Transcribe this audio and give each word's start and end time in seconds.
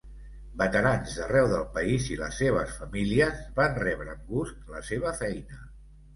Veterans 0.59 1.11
d'arreu 1.19 1.49
del 1.51 1.67
país 1.75 2.07
i 2.13 2.17
les 2.21 2.39
seves 2.45 2.73
famílies 2.79 3.45
van 3.61 3.79
rebre 3.85 4.09
amb 4.17 4.27
gust 4.35 4.75
la 4.75 4.83
seva 4.91 5.15
feina. 5.23 5.63